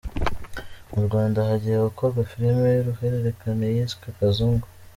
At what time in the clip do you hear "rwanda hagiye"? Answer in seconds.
1.07-1.77